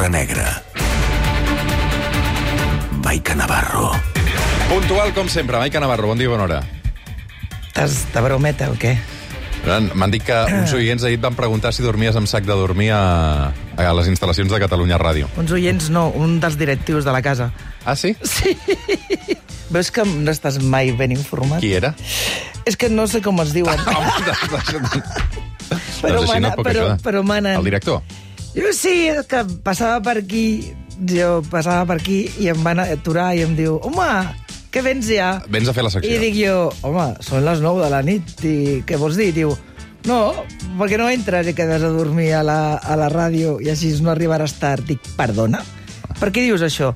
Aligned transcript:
l'hora 0.00 0.08
negra. 0.08 0.62
Maica 3.04 3.34
Navarro. 3.34 3.92
Puntual, 4.70 5.12
com 5.12 5.28
sempre. 5.28 5.58
Maica 5.58 5.80
Navarro, 5.80 6.08
bon 6.08 6.16
dia, 6.16 6.28
bona 6.32 6.44
hora. 6.44 6.60
Estàs 7.68 8.06
de 8.14 8.22
brometa 8.24 8.70
o 8.72 8.78
què? 8.80 8.94
M'han 9.68 10.08
dit 10.14 10.24
que 10.24 10.38
uns 10.56 10.72
oients 10.72 11.04
ahir 11.04 11.18
et 11.18 11.24
van 11.24 11.36
preguntar 11.36 11.74
si 11.76 11.84
dormies 11.84 12.16
amb 12.16 12.30
sac 12.30 12.46
de 12.48 12.56
dormir 12.56 12.88
a, 12.96 13.52
a 13.76 13.92
les 13.98 14.08
instal·lacions 14.08 14.48
de 14.48 14.60
Catalunya 14.62 14.96
Ràdio. 14.96 15.28
Uns 15.36 15.52
oients 15.52 15.90
no, 15.92 16.06
un 16.16 16.38
dels 16.40 16.56
directius 16.56 17.04
de 17.04 17.12
la 17.12 17.20
casa. 17.20 17.50
Ah, 17.84 17.92
sí? 17.92 18.14
Sí. 18.24 18.56
Veus 19.70 19.92
que 19.92 20.06
no 20.08 20.32
estàs 20.32 20.56
mai 20.64 20.94
ben 20.96 21.12
informat? 21.12 21.60
Qui 21.60 21.74
era? 21.76 21.92
És 22.64 22.80
que 22.80 22.88
no 22.88 23.04
sé 23.06 23.20
com 23.20 23.36
es 23.44 23.52
diuen. 23.52 23.76
Però, 26.00 26.16
doncs 26.16 26.30
així 26.32 26.40
no 26.40 26.48
mana- 26.48 26.56
puc 26.56 26.64
però, 26.64 26.88
ajudar. 26.88 26.98
però 27.04 27.22
manen. 27.22 27.60
El 27.60 27.68
director? 27.68 28.00
Jo 28.54 28.72
sí, 28.74 29.08
que 29.30 29.44
passava 29.64 30.00
per 30.02 30.16
aquí, 30.24 30.72
jo 31.06 31.40
passava 31.50 31.84
per 31.86 32.00
aquí 32.00 32.24
i 32.42 32.48
em 32.50 32.62
van 32.66 32.80
aturar 32.82 33.30
i 33.38 33.44
em 33.46 33.52
diu, 33.58 33.76
home, 33.86 34.08
què 34.74 34.82
vens 34.82 35.06
ja? 35.10 35.36
Vens 35.50 35.70
a 35.70 35.74
fer 35.76 35.84
la 35.86 35.92
secció. 35.94 36.10
I 36.10 36.18
dic 36.22 36.34
jo, 36.40 36.56
home, 36.86 37.12
són 37.24 37.44
les 37.46 37.62
9 37.62 37.84
de 37.84 37.90
la 37.92 38.00
nit, 38.06 38.32
i 38.46 38.54
què 38.86 38.98
vols 38.98 39.18
dir? 39.20 39.30
Diu, 39.36 39.54
no, 40.08 40.18
perquè 40.80 40.98
no 40.98 41.06
entres 41.12 41.50
i 41.52 41.54
quedes 41.54 41.84
a 41.86 41.92
dormir 41.94 42.32
a 42.34 42.42
la, 42.46 42.58
a 42.78 42.98
la 42.98 43.08
ràdio 43.12 43.58
i 43.62 43.70
així 43.70 43.92
no 44.02 44.10
arribaràs 44.14 44.56
tard. 44.58 44.82
Dic, 44.88 45.12
perdona? 45.18 45.62
Per 46.18 46.32
què 46.34 46.42
dius 46.48 46.66
això? 46.66 46.90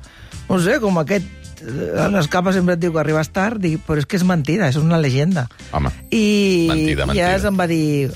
No 0.49 0.59
sé, 0.61 0.77
com 0.83 0.99
aquest... 1.01 1.31
eh, 1.63 1.95
A 2.03 2.09
les 2.11 2.27
capes 2.29 2.59
sempre 2.59 2.75
et 2.75 2.83
diu 2.83 2.91
que 2.93 2.99
arribes 3.01 3.31
tard, 3.33 3.63
dic, 3.63 3.79
però 3.87 3.97
és 4.03 4.05
que 4.11 4.19
és 4.19 4.27
mentida, 4.27 4.67
és 4.67 4.75
una 4.81 4.99
llegenda. 4.99 5.47
Home, 5.71 5.89
I 6.11 6.67
Mentida, 6.69 7.07
mentida. 7.07 7.31
ja 7.39 7.47
em 7.53 7.57
va 7.63 7.71
dir... 7.71 8.11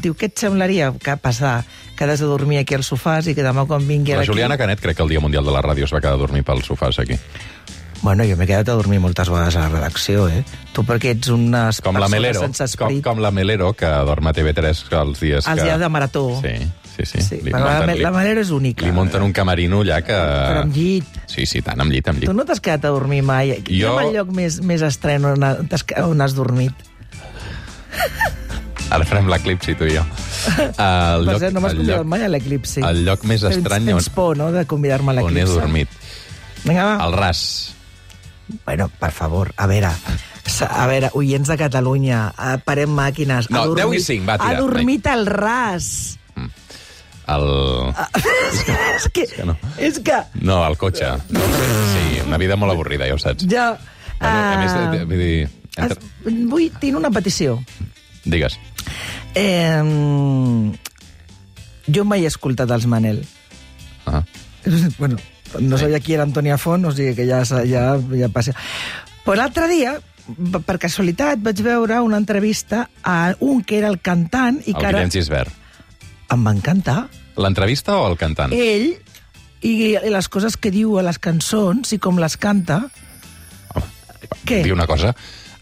Diu, 0.00 0.14
què 0.16 0.30
et 0.30 0.38
semblaria 0.40 0.86
que 0.96 1.12
passar? 1.20 1.58
Quedes 2.00 2.22
a 2.24 2.28
dormir 2.30 2.62
aquí 2.62 2.72
als 2.78 2.88
sofàs 2.88 3.26
i 3.28 3.34
que 3.36 3.44
demà 3.44 3.66
quan 3.68 3.84
vingui 3.84 4.14
la 4.16 4.22
aquí... 4.24 4.30
Juliana 4.32 4.56
Canet 4.56 4.80
crec 4.80 4.96
que 4.96 5.04
el 5.04 5.10
Dia 5.12 5.20
Mundial 5.20 5.44
de 5.44 5.52
la 5.52 5.60
Ràdio 5.60 5.84
es 5.84 5.92
va 5.92 6.00
quedar 6.00 6.14
a 6.16 6.20
dormir 6.22 6.40
pels 6.48 6.64
sofàs 6.70 6.96
aquí. 7.02 7.18
Bueno, 8.00 8.24
jo 8.24 8.32
m'he 8.40 8.46
quedat 8.48 8.70
a 8.72 8.76
dormir 8.78 8.96
moltes 9.04 9.28
vegades 9.28 9.58
a 9.60 9.66
la 9.66 9.68
redacció, 9.74 10.22
eh? 10.32 10.40
Tu 10.72 10.80
perquè 10.88 11.10
ets 11.12 11.28
unes 11.34 11.82
Com 11.84 11.98
la 12.00 12.08
Melero, 12.08 12.40
sense 12.40 12.64
com, 12.64 12.88
esperit. 12.88 13.02
com 13.04 13.20
la 13.20 13.28
Melero, 13.36 13.74
que 13.76 13.90
dorm 14.08 14.30
a 14.30 14.32
TV3 14.32 14.70
els 15.02 15.20
dies 15.20 15.44
Els 15.44 15.60
que... 15.60 15.66
dies 15.68 15.78
de 15.82 15.90
marató. 15.92 16.22
Sí, 16.40 16.54
sí, 16.96 17.04
sí. 17.04 17.20
Sí, 17.26 17.40
Li 17.44 17.52
la, 17.52 17.82
la 18.00 18.12
Melero 18.16 18.40
és 18.40 18.48
única. 18.56 18.86
Li 18.88 18.96
munten 18.96 19.20
un 19.20 19.34
camerino 19.36 19.82
allà 19.84 20.00
que... 20.00 20.16
Però 20.16 20.62
amb 20.64 20.72
llit. 20.80 21.20
Sí, 21.28 21.44
sí, 21.44 21.60
tant, 21.60 21.84
amb 21.84 21.92
llit, 21.92 22.08
amb 22.08 22.22
llit. 22.24 22.30
Tu 22.32 22.38
no 22.40 22.48
t'has 22.48 22.64
quedat 22.64 22.88
a 22.88 22.94
dormir 22.96 23.20
mai. 23.28 23.52
Quin 23.60 23.82
Jo- 23.82 23.92
és 24.00 24.06
el 24.08 24.16
lloc 24.16 24.32
més, 24.40 24.62
més 24.64 24.80
estrany 24.88 25.28
on, 25.34 25.44
ha- 25.44 25.58
t'has- 25.68 25.84
on 26.08 26.24
has 26.24 26.32
dormit? 26.38 26.72
Ara 28.88 29.04
farem 29.04 29.28
l'eclipsi, 29.28 29.76
tu 29.76 29.84
i 29.86 29.98
jo. 30.00 30.08
El 30.86 31.26
Per 31.26 31.38
cert, 31.42 31.52
no 31.54 31.60
m'has 31.64 31.72
el 31.74 31.78
convidat 31.82 31.98
lloc, 32.00 32.06
mai 32.12 32.24
a 32.24 32.28
l'eclipsi. 32.32 32.80
el 32.86 33.04
lloc 33.06 33.24
més 33.28 33.42
Tens- 33.44 33.56
estrany 33.58 33.86
Tens 33.90 34.08
on- 34.08 34.14
por, 34.14 34.36
no?, 34.38 34.50
de 34.52 34.64
convidar-me 34.66 35.12
a 35.12 35.14
on 35.14 35.20
he 35.20 35.34
l'eclipsi. 35.40 35.58
dormit. 35.60 35.88
Vinga, 36.64 36.84
va. 36.84 36.96
Al 37.04 37.12
ras. 37.16 37.74
Bueno, 38.66 38.88
per 39.00 39.12
favor, 39.12 39.52
a 39.56 39.66
veure... 39.70 39.90
A 40.66 40.86
veure, 40.90 41.10
oients 41.14 41.46
de 41.48 41.54
Catalunya, 41.56 42.32
eh, 42.34 42.56
parem 42.66 42.90
màquines. 42.90 43.46
No, 43.54 43.60
ha 43.62 43.68
10 43.68 43.76
i 43.76 43.82
dormit, 43.84 44.02
5, 44.02 44.26
va, 44.26 44.34
tira, 44.40 44.56
Ha 44.56 44.60
dormit 44.60 45.06
al 45.06 45.26
ras. 45.26 46.18
El... 47.30 47.44
és 48.96 49.06
que... 49.14 49.26
que 49.30 49.44
no. 49.46 49.54
És 49.78 50.00
que... 50.02 50.16
No, 50.42 50.64
al 50.66 50.76
cotxe. 50.80 51.12
Sí, 51.30 52.20
una 52.26 52.36
vida 52.42 52.56
molt 52.58 52.74
avorrida, 52.74 53.06
ja 53.06 53.14
ho 53.14 53.22
saps. 53.22 53.46
Ja... 53.48 53.68
Bueno, 54.20 54.40
a 54.40 54.56
més, 54.60 54.72
ah, 54.74 54.90
eh, 54.98 55.04
vull 55.08 55.22
dir... 55.22 55.44
es, 55.46 55.78
Entre... 55.86 56.34
vull, 56.50 56.66
tinc 56.82 56.98
una 56.98 57.12
petició. 57.14 57.54
Digues. 58.24 58.58
Eh, 59.34 60.72
jo 61.90 62.04
mai 62.04 62.24
he 62.24 62.30
escoltat 62.30 62.70
els 62.74 62.86
Manel. 62.90 63.22
Ah. 64.06 64.22
bueno, 64.98 65.16
no 65.58 65.78
sabia 65.78 66.00
qui 66.00 66.14
era 66.14 66.24
Antònia 66.26 66.58
Font, 66.58 66.84
o 66.86 66.92
sigui 66.94 67.14
que 67.18 67.26
ja, 67.28 67.42
ja, 67.66 67.84
ja 67.98 68.28
passa. 68.32 68.54
Però 69.24 69.36
l'altre 69.38 69.68
dia, 69.70 69.96
per 70.66 70.78
casualitat, 70.82 71.42
vaig 71.44 71.62
veure 71.66 72.00
una 72.04 72.18
entrevista 72.20 72.88
a 73.02 73.34
un 73.40 73.62
que 73.64 73.78
era 73.78 73.90
el 73.90 74.00
cantant 74.00 74.60
i 74.64 74.74
El 74.74 74.78
que 74.78 74.86
ara 74.86 74.98
Guillem 74.98 75.14
Gisbert. 75.14 75.52
em 76.30 76.46
va 76.46 76.54
encantar. 76.54 76.98
L'entrevista 77.40 77.96
o 77.98 78.08
el 78.10 78.18
cantant? 78.18 78.52
Ell 78.54 78.92
i, 79.66 79.96
les 80.08 80.28
coses 80.28 80.56
que 80.56 80.70
diu 80.70 80.98
a 80.98 81.02
les 81.06 81.18
cançons 81.18 81.92
i 81.92 81.98
com 81.98 82.18
les 82.22 82.36
canta. 82.40 82.84
Home, 83.74 83.86
Què? 84.46 84.62
Dir 84.64 84.72
una 84.72 84.86
cosa, 84.86 85.14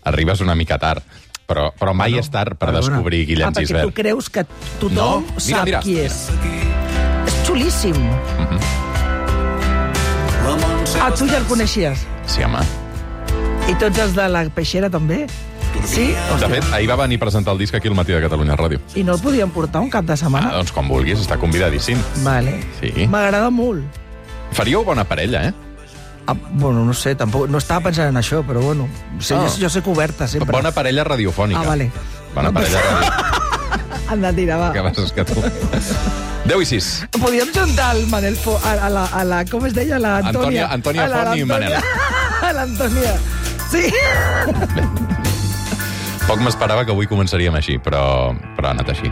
arribes 0.05 0.41
una 0.45 0.55
mica 0.55 0.79
tard, 0.79 1.03
però, 1.49 1.71
però 1.73 1.95
mai 1.97 2.19
és 2.21 2.29
tard 2.31 2.59
per 2.59 2.69
Perdona. 2.69 2.85
descobrir 2.99 3.25
Guillem 3.27 3.49
ah, 3.49 3.53
perquè 3.57 3.67
Gisbert. 3.67 3.89
tu 3.89 3.97
creus 3.97 4.29
que 4.31 4.45
tothom 4.79 4.95
No, 4.95 5.11
mira, 5.25 5.41
sap 5.49 5.65
mira, 5.65 5.81
qui 5.81 5.99
és. 6.05 6.19
És 7.27 7.39
xulíssim. 7.49 7.97
Ah, 11.01 11.11
tu 11.15 11.27
ja 11.29 11.39
el 11.39 11.45
coneixies? 11.47 12.01
Sí, 12.27 12.43
home. 12.43 12.61
I 13.69 13.75
tots 13.79 13.99
els 14.03 14.15
de 14.17 14.25
la 14.33 14.43
peixera 14.55 14.89
també? 14.91 15.27
Sí? 15.87 16.09
De 16.41 16.49
fet, 16.51 16.65
ahir 16.75 16.89
va 16.91 16.97
venir 17.03 17.19
a 17.21 17.23
presentar 17.23 17.53
el 17.55 17.61
disc 17.63 17.75
aquí 17.77 17.89
al 17.89 17.95
matí 17.95 18.13
de 18.13 18.21
Catalunya 18.25 18.57
Ràdio. 18.59 18.81
I 18.99 19.05
no 19.07 19.15
el 19.15 19.21
podíem 19.23 19.51
portar 19.55 19.83
un 19.85 19.91
cap 19.93 20.05
de 20.09 20.15
Ah, 20.17 20.21
setmana? 20.21 20.51
doncs 20.57 20.73
quan 20.73 20.89
vulguis, 20.89 21.21
està 21.21 21.39
convidadíssim. 21.39 21.99
Vale. 22.25 22.59
Sí. 22.81 23.07
M'agrada 23.07 23.51
molt. 23.51 23.85
Faríeu 24.53 24.83
bona 24.85 25.05
parella, 25.05 25.45
eh? 25.49 25.53
Ah, 26.29 26.35
bueno, 26.53 26.85
no 26.85 26.93
sé, 26.93 27.15
tampoc, 27.17 27.49
no 27.49 27.57
estava 27.57 27.81
pensant 27.89 28.11
en 28.13 28.17
això, 28.21 28.43
però 28.45 28.61
bueno, 28.61 28.85
sí, 29.19 29.33
Ah. 29.35 29.47
jo, 29.49 29.63
jo 29.63 29.69
soc 29.73 29.87
oberta 29.89 30.29
sempre. 30.29 30.53
Bona 30.53 30.73
parella 30.77 31.05
radiofònica. 31.09 31.63
Ah, 31.63 31.69
vale. 31.73 31.91
Bona 32.35 32.53
parella 32.53 32.83
radiofònica. 32.85 33.35
Han 34.13 34.23
de 34.25 34.33
tirar, 34.33 34.59
va. 34.61 34.69
que 34.73 34.83
passes 34.83 35.13
que 35.13 35.25
tu... 35.25 35.41
10 36.49 36.63
i 36.63 36.67
6. 36.67 36.87
Podíem 37.21 37.49
juntar 37.53 37.95
el 37.97 38.07
Manel 38.09 38.37
Fo 38.41 38.55
a, 38.65 38.73
a, 38.87 38.89
la, 38.89 39.05
a 39.13 39.25
la... 39.25 39.43
Com 39.45 39.67
es 39.69 39.75
deia? 39.77 39.99
La 40.01 40.19
Antònia. 40.23 40.69
Antònia- 40.69 41.05
Antònia 41.05 41.05
A 41.05 41.09
Font 41.09 41.37
i 41.37 41.45
l'Antònia- 41.45 41.83
A 42.49 42.53
l'Antònia. 42.57 43.17
Sí. 43.69 43.83
Poc 46.29 46.41
m'esperava 46.45 46.85
que 46.85 46.93
avui 46.93 47.07
començaríem 47.09 47.55
així, 47.57 47.79
però, 47.81 48.35
però 48.57 48.69
ha 48.69 48.73
anat 48.77 48.91
així. 48.93 49.09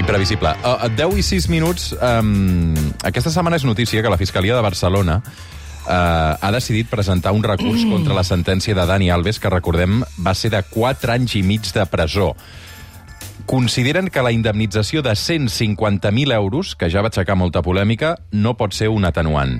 I 0.00 0.04
previsible. 0.08 0.48
Uh, 0.64 0.86
a 0.86 0.88
10 0.88 1.18
i 1.20 1.24
6 1.26 1.48
minuts, 1.52 1.90
um, 2.00 2.72
aquesta 3.04 3.28
setmana 3.32 3.56
és 3.60 3.66
notícia 3.68 4.00
que 4.04 4.08
la 4.12 4.16
Fiscalia 4.20 4.56
de 4.56 4.62
Barcelona 4.64 5.18
uh, 5.84 6.36
ha 6.40 6.50
decidit 6.52 6.90
presentar 6.90 7.32
un 7.32 7.42
recurs 7.42 7.84
contra 7.92 8.16
la 8.16 8.24
sentència 8.24 8.74
de 8.74 8.86
Dani 8.86 9.10
Alves, 9.10 9.40
que 9.40 9.52
recordem 9.52 10.02
va 10.24 10.34
ser 10.34 10.52
de 10.54 10.62
4 10.70 11.16
anys 11.16 11.38
i 11.40 11.42
mig 11.46 11.70
de 11.74 11.86
presó. 11.90 12.34
Consideren 13.46 14.08
que 14.08 14.22
la 14.24 14.32
indemnització 14.32 15.02
de 15.04 15.12
150.000 15.12 16.32
euros, 16.32 16.74
que 16.76 16.88
ja 16.88 17.02
va 17.04 17.10
aixecar 17.12 17.36
molta 17.36 17.60
polèmica, 17.62 18.14
no 18.32 18.56
pot 18.56 18.72
ser 18.72 18.88
un 18.88 19.04
atenuant. 19.04 19.58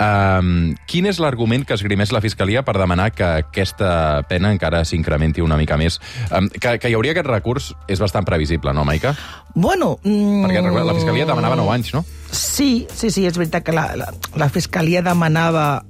Um, 0.00 0.72
quin 0.88 1.04
és 1.10 1.18
l'argument 1.20 1.66
que 1.68 1.76
esgrimeix 1.76 2.14
la 2.14 2.22
Fiscalia 2.24 2.62
per 2.64 2.78
demanar 2.80 3.10
que 3.12 3.26
aquesta 3.42 4.22
pena 4.30 4.48
encara 4.54 4.80
s'incrementi 4.88 5.44
una 5.44 5.58
mica 5.60 5.76
més? 5.76 6.00
Um, 6.32 6.48
que, 6.48 6.78
que 6.80 6.88
hi 6.88 6.96
hauria 6.96 7.12
aquest 7.12 7.28
recurs 7.28 7.74
és 7.84 8.00
bastant 8.00 8.24
previsible, 8.24 8.72
no, 8.72 8.86
Maica? 8.88 9.12
Bueno... 9.52 9.98
Mm, 10.02 10.46
Perquè 10.46 10.64
la 10.64 10.96
Fiscalia 10.96 11.28
demanava 11.28 11.58
9 11.60 11.76
anys, 11.76 11.92
no? 11.98 12.04
Sí, 12.32 12.86
sí, 12.94 13.10
sí, 13.10 13.26
és 13.26 13.36
veritat 13.36 13.64
que 13.66 13.74
la, 13.74 13.88
la, 13.98 14.06
la 14.38 14.48
Fiscalia 14.48 15.02
demanava 15.02 15.82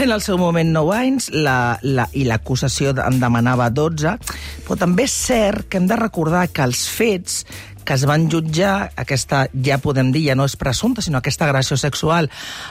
en 0.00 0.10
el 0.10 0.22
seu 0.24 0.38
moment 0.40 0.72
9 0.72 0.94
anys 0.96 1.28
la, 1.34 1.76
la, 1.84 2.08
i 2.16 2.24
l'acusació 2.24 2.94
en 3.04 3.20
demanava 3.20 3.68
12, 3.70 4.16
però 4.64 4.78
també 4.80 5.04
és 5.06 5.14
cert 5.28 5.68
que 5.68 5.78
hem 5.78 5.86
de 5.90 6.00
recordar 6.00 6.46
que 6.50 6.64
els 6.64 6.86
fets 6.88 7.42
que 7.84 7.94
es 7.94 8.06
van 8.08 8.28
jutjar, 8.30 8.92
aquesta, 8.96 9.46
ja 9.52 9.78
podem 9.82 10.12
dir, 10.14 10.26
ja 10.30 10.36
no 10.38 10.46
és 10.48 10.56
presumpta, 10.60 11.02
sinó 11.04 11.20
aquesta 11.20 11.48
agressió 11.48 11.78
sexual 11.80 12.30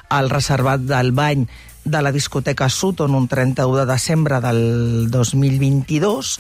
al 0.10 0.32
reservat 0.32 0.84
del 0.88 1.12
bany 1.16 1.48
de 1.84 2.02
la 2.02 2.12
discoteca 2.12 2.70
Sutton 2.70 3.16
un 3.16 3.28
31 3.28 3.80
de 3.80 3.86
desembre 3.90 4.40
del 4.42 5.10
2022, 5.12 6.40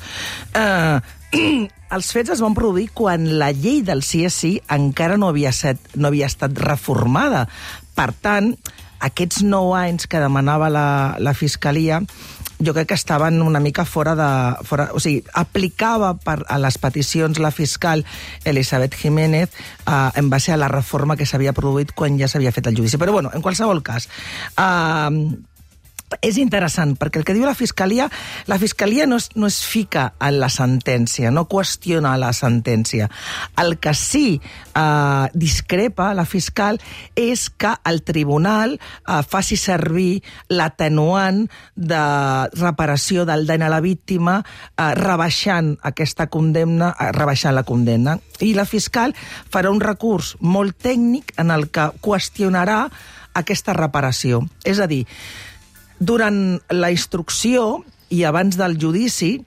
eh, 0.53 0.99
els 1.95 2.11
fets 2.13 2.35
es 2.35 2.43
van 2.43 2.55
produir 2.55 2.89
quan 2.93 3.25
la 3.39 3.51
llei 3.55 3.81
del 3.87 4.03
CSI 4.05 4.57
encara 4.71 5.17
no 5.17 5.31
havia, 5.31 5.51
set, 5.55 5.79
no 5.95 6.11
havia 6.11 6.29
estat 6.29 6.55
reformada. 6.59 7.47
Per 7.95 8.11
tant, 8.23 8.53
aquests 9.01 9.41
nou 9.43 9.73
anys 9.75 10.07
que 10.07 10.21
demanava 10.21 10.69
la, 10.69 10.87
la 11.19 11.33
Fiscalia 11.33 12.01
jo 12.65 12.73
crec 12.73 12.89
que 12.89 12.97
estaven 12.97 13.41
una 13.41 13.59
mica 13.59 13.85
fora 13.85 14.15
de... 14.15 14.65
Fora, 14.65 14.89
o 14.93 14.99
sigui, 14.99 15.23
aplicava 15.33 16.13
per 16.21 16.41
a 16.47 16.57
les 16.61 16.77
peticions 16.81 17.39
la 17.39 17.51
fiscal 17.51 18.05
Elisabet 18.45 18.95
Jiménez 18.95 19.49
eh, 19.49 20.09
en 20.15 20.29
base 20.29 20.53
a 20.53 20.57
la 20.57 20.71
reforma 20.71 21.17
que 21.17 21.25
s'havia 21.25 21.55
produït 21.57 21.95
quan 21.97 22.19
ja 22.19 22.29
s'havia 22.31 22.53
fet 22.55 22.71
el 22.71 22.77
judici. 22.77 22.99
Però, 23.01 23.15
bueno, 23.15 23.33
en 23.33 23.41
qualsevol 23.41 23.83
cas... 23.83 24.09
Eh, 24.57 25.49
és 26.19 26.37
interessant, 26.41 26.95
perquè 26.99 27.21
el 27.21 27.25
que 27.27 27.35
diu 27.37 27.45
la 27.47 27.55
Fiscalia, 27.55 28.09
la 28.51 28.57
Fiscalia 28.59 29.07
no 29.07 29.17
es, 29.21 29.29
no 29.35 29.47
es 29.47 29.61
fica 29.65 30.11
en 30.19 30.39
la 30.41 30.49
sentència, 30.51 31.31
no 31.31 31.47
qüestiona 31.49 32.17
la 32.19 32.33
sentència. 32.35 33.07
El 33.61 33.77
que 33.79 33.93
sí 33.95 34.41
eh, 34.75 35.27
discrepa 35.33 36.11
la 36.17 36.25
fiscal 36.25 36.79
és 37.15 37.47
que 37.49 37.73
el 37.87 38.01
tribunal 38.03 38.77
eh, 38.77 39.21
faci 39.27 39.57
servir 39.59 40.21
l'atenuant 40.49 41.45
de 41.75 42.03
reparació 42.57 43.25
del 43.29 43.47
dany 43.47 43.65
a 43.65 43.71
la 43.71 43.81
víctima 43.83 44.41
eh, 44.41 44.91
rebaixant 44.97 45.75
aquesta 45.87 46.27
condemna, 46.33 46.93
eh, 46.97 47.11
rebaixant 47.15 47.55
la 47.55 47.65
condemna. 47.67 48.17
I 48.41 48.53
la 48.57 48.65
fiscal 48.65 49.15
farà 49.51 49.71
un 49.71 49.81
recurs 49.83 50.35
molt 50.41 50.79
tècnic 50.81 51.35
en 51.41 51.51
el 51.53 51.69
que 51.71 51.91
qüestionarà 52.01 52.83
aquesta 53.37 53.73
reparació. 53.77 54.41
És 54.67 54.79
a 54.79 54.87
dir, 54.91 55.05
durant 56.01 56.59
la 56.73 56.89
instrucció 56.91 57.83
i 58.09 58.25
abans 58.25 58.57
del 58.59 58.75
judici, 58.81 59.37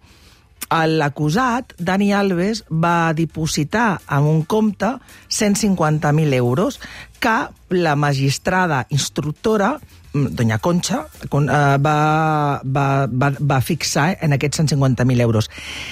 l'acusat, 0.70 1.74
Dani 1.78 2.12
Alves, 2.14 2.64
va 2.70 3.12
dipositar 3.14 4.00
en 4.10 4.24
un 4.30 4.42
compte 4.42 4.94
150.000 5.28 6.34
euros 6.34 6.80
que 7.20 7.34
la 7.70 7.96
magistrada 7.96 8.86
instructora 8.90 9.80
mm, 10.12 10.26
doña 10.30 10.58
Concha, 10.58 11.06
eh, 11.22 11.28
va, 11.28 12.60
va, 12.64 13.06
va, 13.06 13.32
va 13.38 13.60
fixar 13.60 14.16
en 14.20 14.32
aquests 14.32 14.62
150.000 14.62 15.20
euros. 15.20 15.50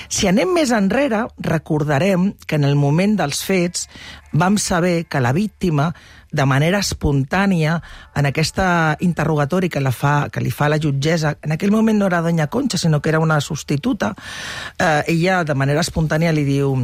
Si 0.09 0.27
anem 0.31 0.55
més 0.55 0.73
enrere, 0.73 1.27
recordarem 1.39 2.33
que 2.47 2.57
en 2.57 2.65
el 2.65 2.77
moment 2.77 3.19
dels 3.19 3.45
fets 3.45 3.89
vam 4.33 4.59
saber 4.59 5.05
que 5.05 5.21
la 5.21 5.33
víctima 5.33 5.93
de 6.33 6.47
manera 6.49 6.81
espontània 6.81 7.77
en 8.17 8.27
aquesta 8.27 8.97
interrogatori 9.01 9.69
que, 9.69 9.81
la 9.85 9.93
fa, 9.93 10.29
que 10.33 10.41
li 10.41 10.51
fa 10.51 10.71
la 10.73 10.81
jutgessa. 10.81 11.37
En 11.45 11.53
aquell 11.53 11.73
moment 11.75 11.99
no 12.01 12.09
era 12.09 12.23
Doña 12.25 12.49
Concha, 12.49 12.79
sinó 12.81 13.03
que 13.03 13.13
era 13.13 13.21
una 13.21 13.41
substituta. 13.41 14.15
Eh, 14.79 15.05
ella, 15.15 15.45
de 15.45 15.55
manera 15.55 15.85
espontània, 15.85 16.33
li 16.33 16.45
diu 16.49 16.75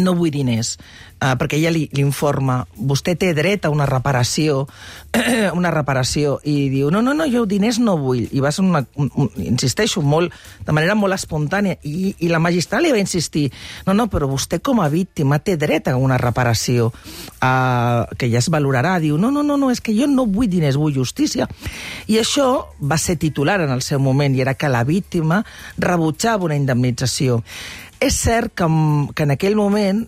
no 0.00 0.14
vull 0.16 0.32
diners, 0.32 0.76
uh, 1.20 1.34
perquè 1.36 1.58
ella 1.58 1.72
li, 1.74 1.84
li 1.92 2.00
informa, 2.04 2.62
vostè 2.76 3.14
té 3.18 3.32
dret 3.36 3.66
a 3.66 3.70
una 3.72 3.84
reparació, 3.88 4.62
una 5.58 5.72
reparació, 5.74 6.38
i 6.48 6.70
diu, 6.72 6.88
no, 6.94 7.02
no, 7.04 7.12
no, 7.16 7.26
jo 7.28 7.44
diners 7.48 7.80
no 7.82 7.98
vull. 8.00 8.24
I 8.32 8.40
va 8.40 8.52
ser 8.54 8.64
una, 8.64 8.82
un, 8.96 9.10
insisteixo, 9.44 10.00
molt, 10.00 10.32
de 10.64 10.72
manera 10.72 10.96
molt 10.96 11.16
espontània, 11.18 11.76
i, 11.84 12.14
i 12.24 12.30
la 12.32 12.40
magistral 12.42 12.86
li 12.86 12.94
va 12.94 13.02
insistir, 13.02 13.48
no, 13.86 13.96
no, 13.98 14.08
però 14.12 14.30
vostè 14.30 14.62
com 14.64 14.80
a 14.80 14.88
víctima 14.92 15.40
té 15.44 15.58
dret 15.60 15.92
a 15.92 15.96
una 16.00 16.16
reparació, 16.20 16.88
uh, 16.88 18.08
que 18.16 18.30
ja 18.32 18.40
es 18.40 18.48
valorarà. 18.52 18.96
Diu, 19.02 19.18
no, 19.20 19.30
no, 19.34 19.44
no, 19.44 19.58
no, 19.60 19.70
és 19.74 19.82
que 19.84 19.96
jo 19.96 20.08
no 20.08 20.24
vull 20.24 20.48
diners, 20.48 20.80
vull 20.80 20.96
justícia. 20.96 21.48
I 22.08 22.20
això 22.22 22.48
va 22.80 22.96
ser 23.00 23.18
titular 23.20 23.60
en 23.60 23.76
el 23.76 23.84
seu 23.84 24.00
moment, 24.00 24.32
i 24.32 24.40
era 24.40 24.56
que 24.56 24.72
la 24.72 24.84
víctima 24.88 25.42
rebutjava 25.76 26.48
una 26.48 26.56
indemnització. 26.56 27.42
És 28.02 28.16
cert 28.18 28.50
que, 28.58 28.66
que 29.14 29.22
en 29.22 29.32
aquell 29.36 29.54
moment, 29.54 30.00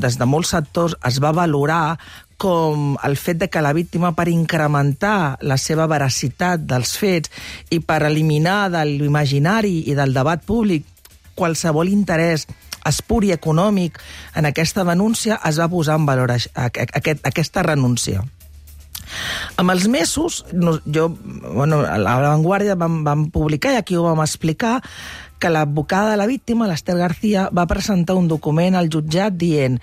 des 0.00 0.14
de 0.16 0.28
molts 0.28 0.54
sectors, 0.54 0.94
es 1.04 1.18
va 1.20 1.34
valorar 1.36 1.98
com 2.40 2.94
el 3.04 3.16
fet 3.20 3.38
de 3.42 3.50
que 3.52 3.60
la 3.60 3.74
víctima, 3.76 4.14
per 4.16 4.30
incrementar 4.32 5.36
la 5.44 5.58
seva 5.60 5.84
veracitat 5.90 6.64
dels 6.64 6.96
fets 6.96 7.30
i 7.70 7.82
per 7.84 8.00
eliminar 8.08 8.70
de 8.72 8.84
l'imaginari 8.88 9.82
i 9.92 9.96
del 9.98 10.16
debat 10.16 10.40
públic 10.44 10.88
qualsevol 11.36 11.90
interès 11.92 12.46
espur 12.88 13.22
i 13.24 13.34
econòmic 13.36 14.00
en 14.36 14.48
aquesta 14.48 14.84
denúncia, 14.84 15.38
es 15.44 15.60
va 15.60 15.68
posar 15.68 15.98
en 16.00 16.08
valor 16.08 16.32
aquest, 16.32 17.28
aquesta 17.28 17.64
renúncia. 17.66 18.24
Amb 19.60 19.70
els 19.70 19.86
mesos, 19.88 20.42
jo, 20.50 21.08
bueno, 21.54 21.82
a 21.86 21.98
l'avantguàrdia 22.00 22.76
vam, 22.78 23.02
vam 23.06 23.28
publicar, 23.34 23.74
i 23.74 23.80
aquí 23.80 23.96
ho 23.96 24.04
vam 24.06 24.22
explicar, 24.24 24.80
que 25.38 25.50
l'advocada 25.50 26.12
de 26.12 26.18
la 26.20 26.26
víctima, 26.26 26.68
l'Ester 26.68 26.96
García, 26.96 27.48
va 27.52 27.66
presentar 27.70 28.16
un 28.16 28.28
document 28.28 28.76
al 28.78 28.90
jutjat 28.92 29.34
dient 29.36 29.80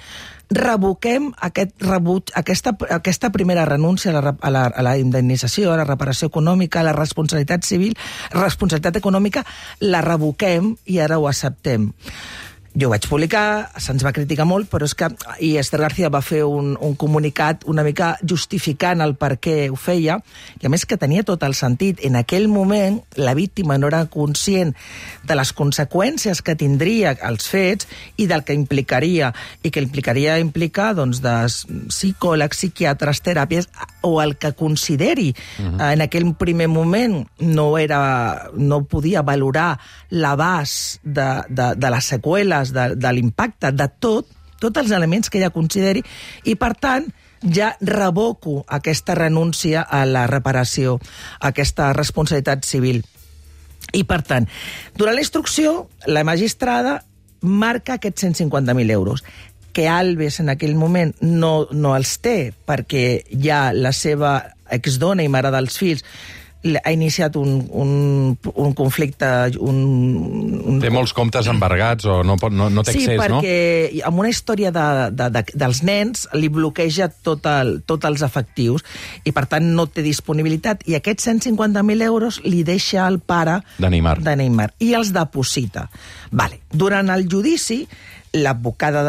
revoquem 0.52 1.30
aquest 1.48 1.72
rebuig, 1.80 2.32
aquesta, 2.36 2.74
aquesta 2.92 3.32
primera 3.32 3.64
renúncia 3.66 4.12
a 4.12 4.20
la, 4.20 4.36
a, 4.36 4.52
la, 4.52 4.66
a 4.68 4.84
la 4.84 4.98
indemnització, 5.00 5.72
a 5.72 5.80
la 5.80 5.88
reparació 5.88 6.28
econòmica, 6.28 6.82
a 6.82 6.90
la 6.90 6.96
responsabilitat 6.98 7.64
civil, 7.64 7.96
responsabilitat 8.36 9.00
econòmica, 9.00 9.46
la 9.80 10.04
revoquem 10.04 10.74
i 10.92 11.00
ara 11.00 11.20
ho 11.20 11.28
acceptem. 11.32 11.92
Jo 12.72 12.88
ho 12.88 12.92
vaig 12.94 13.04
publicar, 13.12 13.68
se'ns 13.84 14.04
va 14.06 14.14
criticar 14.16 14.46
molt, 14.48 14.70
però 14.72 14.88
és 14.88 14.94
que... 14.96 15.10
I 15.44 15.58
Esther 15.60 15.82
García 15.82 16.08
va 16.14 16.22
fer 16.24 16.46
un, 16.48 16.78
un 16.80 16.94
comunicat 16.96 17.66
una 17.68 17.84
mica 17.84 18.14
justificant 18.24 19.04
el 19.04 19.18
per 19.20 19.34
què 19.44 19.56
ho 19.68 19.76
feia, 19.76 20.20
i 20.62 20.68
a 20.68 20.72
més 20.72 20.86
que 20.88 20.96
tenia 21.02 21.26
tot 21.28 21.44
el 21.44 21.56
sentit. 21.58 22.00
En 22.08 22.16
aquell 22.16 22.48
moment, 22.48 23.02
la 23.20 23.34
víctima 23.36 23.76
no 23.82 23.90
era 23.92 24.06
conscient 24.14 24.72
de 25.28 25.36
les 25.36 25.52
conseqüències 25.58 26.40
que 26.46 26.56
tindria 26.56 27.12
els 27.28 27.50
fets 27.52 27.90
i 28.16 28.30
del 28.32 28.46
que 28.48 28.56
implicaria, 28.56 29.34
i 29.64 29.72
que 29.72 29.84
implicaria 29.84 30.40
implicar 30.40 30.94
doncs, 30.96 31.20
de 31.26 31.36
psicòlegs, 31.92 32.62
psiquiatres, 32.62 33.20
teràpies, 33.26 33.68
o 34.08 34.22
el 34.24 34.38
que 34.38 34.54
consideri. 34.54 35.34
Uh 35.60 35.64
mhm. 35.64 35.76
-huh. 35.76 35.92
En 35.92 36.02
aquell 36.02 36.34
primer 36.36 36.70
moment 36.70 37.28
no, 37.40 37.78
era, 37.78 38.50
no 38.56 38.84
podia 38.84 39.22
valorar 39.22 39.80
l'abast 40.10 41.02
de, 41.04 41.44
de, 41.50 41.76
de 41.76 41.90
les 41.90 42.06
seqüeles 42.06 42.61
dades 42.70 42.96
de, 42.98 43.02
de 43.02 43.14
l'impacte 43.14 43.72
de 43.74 43.90
tot, 44.00 44.30
tots 44.62 44.78
els 44.78 44.94
elements 44.94 45.30
que 45.30 45.42
ella 45.42 45.50
consideri, 45.50 46.04
i 46.46 46.56
per 46.56 46.76
tant 46.78 47.10
ja 47.42 47.76
revoco 47.82 48.62
aquesta 48.68 49.16
renúncia 49.18 49.82
a 49.82 50.06
la 50.06 50.28
reparació, 50.30 51.00
a 51.40 51.50
aquesta 51.50 51.92
responsabilitat 51.98 52.66
civil. 52.66 53.02
I 53.98 54.04
per 54.08 54.22
tant, 54.24 54.46
durant 54.96 55.18
la 55.18 55.24
instrucció, 55.24 55.90
la 56.06 56.24
magistrada 56.24 57.02
marca 57.42 57.98
aquests 57.98 58.24
150.000 58.24 58.92
euros 58.92 59.24
que 59.74 59.88
Alves 59.88 60.40
en 60.40 60.52
aquell 60.52 60.76
moment 60.76 61.16
no, 61.22 61.68
no 61.72 61.96
els 61.96 62.18
té 62.22 62.52
perquè 62.68 63.24
ja 63.32 63.72
la 63.74 63.94
seva 63.96 64.36
exdona 64.72 65.24
i 65.24 65.32
mare 65.32 65.52
dels 65.52 65.78
fills 65.80 66.04
ha 66.62 66.92
iniciat 66.94 67.36
un, 67.36 67.56
un, 67.74 68.38
un 68.54 68.74
conflicte... 68.78 69.28
Un, 69.58 69.80
un... 70.62 70.80
Té 70.84 70.92
molts 70.94 71.14
comptes 71.18 71.48
embargats 71.50 72.06
o 72.06 72.20
no, 72.28 72.36
no, 72.54 72.70
no 72.70 72.84
té 72.86 72.94
sí, 72.94 73.06
accés, 73.06 73.18
no? 73.32 73.42
Sí, 73.42 73.50
perquè 73.50 74.04
amb 74.08 74.22
una 74.22 74.30
història 74.30 74.72
de, 74.76 74.86
de, 75.18 75.30
de, 75.34 75.44
dels 75.64 75.82
nens 75.88 76.28
li 76.38 76.52
bloqueja 76.54 77.10
tot 77.26 77.48
el, 77.50 77.80
tot 77.90 78.06
els 78.10 78.22
efectius 78.26 78.86
i, 79.26 79.34
per 79.34 79.48
tant, 79.50 79.72
no 79.74 79.88
té 79.90 80.06
disponibilitat. 80.06 80.86
I 80.86 81.00
aquests 81.00 81.32
150.000 81.32 82.06
euros 82.06 82.42
li 82.46 82.62
deixa 82.68 83.08
el 83.08 83.18
pare 83.20 83.62
de 83.82 83.90
Neymar. 83.90 84.20
de 84.22 84.36
Neymar 84.44 84.70
i 84.86 84.94
els 84.98 85.14
deposita. 85.16 85.88
Vale. 86.30 86.62
Durant 86.72 87.10
el 87.14 87.26
judici, 87.32 87.82
l'advocada 88.38 89.02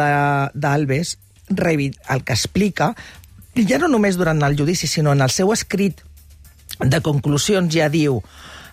d'Albes 0.55 1.19
el 1.53 2.25
que 2.25 2.33
explica, 2.33 2.95
ja 3.69 3.77
no 3.77 3.91
només 3.93 4.17
durant 4.17 4.41
el 4.41 4.57
judici, 4.57 4.89
sinó 4.89 5.13
en 5.13 5.21
el 5.21 5.31
seu 5.31 5.53
escrit 5.53 6.01
de 6.85 7.03
conclusions 7.05 7.73
ja 7.75 7.89
diu 7.93 8.19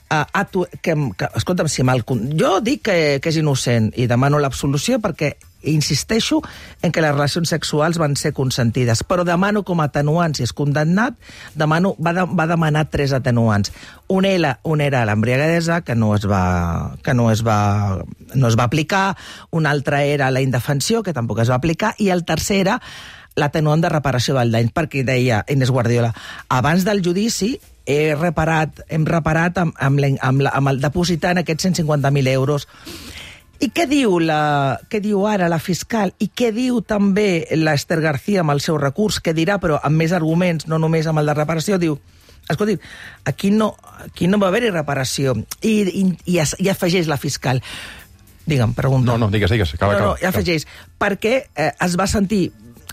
uh, 0.09 0.25
atu, 0.33 0.65
que, 0.81 0.95
que, 1.17 1.29
escolta'm, 1.35 1.69
si 1.69 1.85
mal, 1.85 2.03
jo 2.05 2.57
dic 2.65 2.87
que, 2.89 2.97
que 3.21 3.31
és 3.31 3.39
innocent 3.41 3.91
i 3.97 4.09
demano 4.09 4.41
l'absolució 4.41 4.99
perquè 5.03 5.35
insisteixo 5.59 6.41
en 6.81 6.93
que 6.95 7.01
les 7.03 7.11
relacions 7.11 7.49
sexuals 7.51 7.99
van 7.99 8.15
ser 8.15 8.31
consentides, 8.33 9.03
però 9.03 9.25
demano 9.27 9.65
com 9.67 9.81
a 9.81 9.89
atenuant, 9.89 10.35
si 10.37 10.45
és 10.45 10.53
condemnat, 10.55 11.17
demano, 11.59 11.95
va, 11.99 12.13
de, 12.15 12.23
va 12.23 12.47
demanar 12.47 12.85
tres 12.89 13.11
atenuants. 13.15 13.73
Un 14.07 14.25
era, 14.25 14.57
un 14.63 14.81
era 14.81 15.03
l'embriagadesa, 15.05 15.81
que 15.83 15.95
no 15.99 16.13
es 16.15 16.27
va, 16.29 16.95
que 17.03 17.13
no 17.13 17.29
es 17.31 17.43
va, 17.45 17.99
no 18.33 18.47
es 18.47 18.57
va 18.57 18.69
aplicar, 18.69 19.17
un 19.51 19.67
altre 19.67 20.05
era 20.13 20.31
la 20.31 20.41
indefensió, 20.41 21.03
que 21.03 21.13
tampoc 21.13 21.43
es 21.43 21.51
va 21.51 21.59
aplicar, 21.59 21.93
i 21.99 22.09
el 22.15 22.23
tercer 22.23 22.61
era 22.63 22.79
l'atenuant 23.39 23.83
de 23.83 23.91
reparació 23.91 24.35
del 24.39 24.51
dany, 24.55 24.71
perquè 24.75 25.03
deia 25.07 25.43
Inés 25.51 25.71
Guardiola, 25.71 26.13
abans 26.49 26.87
del 26.87 27.03
judici 27.03 27.57
he 27.89 28.13
reparat, 28.13 28.83
hem 28.87 29.07
reparat 29.09 29.57
amb, 29.57 29.73
amb, 29.81 30.03
amb, 30.21 30.43
la, 30.45 30.53
amb 30.53 30.69
el 30.69 30.81
depositant 30.83 31.41
aquests 31.41 31.71
150.000 31.71 32.35
euros. 32.35 32.67
I 33.59 33.71
què 33.75 33.87
diu, 33.89 34.19
la, 34.23 34.77
què 34.87 35.01
diu 35.03 35.25
ara 35.27 35.49
la 35.51 35.59
fiscal? 35.59 36.13
I 36.21 36.29
què 36.29 36.53
diu 36.55 36.79
també 36.85 37.43
l'Ester 37.57 37.97
García 38.03 38.45
amb 38.45 38.53
el 38.53 38.61
seu 38.63 38.77
recurs? 38.79 39.17
Que 39.19 39.33
dirà, 39.35 39.57
però 39.59 39.81
amb 39.83 39.99
més 39.99 40.13
arguments, 40.15 40.69
no 40.69 40.79
només 40.79 41.09
amb 41.09 41.19
el 41.19 41.31
de 41.31 41.35
reparació, 41.35 41.81
diu 41.81 41.97
escolti, 42.49 42.79
aquí 43.25 43.51
no, 43.51 43.75
aquí 44.05 44.27
no 44.27 44.39
va 44.39 44.47
haver-hi 44.47 44.71
reparació. 44.73 45.35
I, 45.61 45.73
i, 45.89 46.05
i, 46.29 46.39
i 46.39 46.69
afegeix 46.71 47.09
la 47.09 47.17
fiscal. 47.17 47.61
Digue'm, 48.49 48.73
pregunta. 48.77 49.11
No, 49.11 49.17
no, 49.25 49.33
digues, 49.33 49.51
digues. 49.53 49.73
Acaba, 49.75 49.97
no, 49.97 50.13
no, 50.13 50.15
i 50.21 50.29
afegeix. 50.29 50.65
Perquè 51.01 51.35
eh, 51.53 51.71
es 51.73 51.97
va 51.99 52.07
sentir 52.09 52.47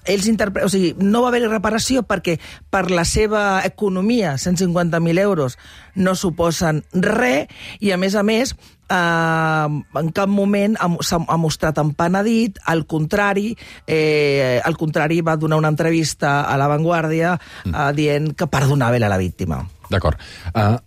ells 0.06 0.28
interpre... 0.30 0.64
o 0.66 0.70
sigui, 0.72 0.94
no 0.98 1.22
va 1.25 1.32
haver 1.32 1.44
reparació 1.46 2.02
perquè 2.06 2.38
per 2.70 2.86
la 2.90 3.04
seva 3.08 3.62
economia 3.66 4.36
150.000 4.40 5.22
euros 5.22 5.58
no 5.94 6.14
suposen 6.14 6.82
res 6.92 7.50
i, 7.80 7.92
a 7.92 7.98
més 8.00 8.14
a 8.14 8.22
més, 8.26 8.54
eh, 8.90 9.68
en 10.00 10.10
cap 10.14 10.30
moment 10.30 10.76
ha, 10.80 10.88
ha 10.88 11.38
mostrat 11.40 11.78
empenedit, 11.82 12.60
al 12.64 12.86
contrari, 12.86 13.54
eh, 13.86 14.60
al 14.64 14.76
contrari 14.76 15.20
va 15.20 15.36
donar 15.36 15.60
una 15.62 15.72
entrevista 15.72 16.42
a 16.46 16.56
La 16.60 16.68
Vanguardia 16.70 17.36
eh, 17.36 17.68
mm. 17.70 17.94
dient 17.96 18.32
que 18.36 18.50
perdonava 18.50 18.96
a 18.96 19.08
la 19.10 19.18
víctima. 19.18 19.60
D'acord. 19.90 20.18
Uh, 20.54 20.78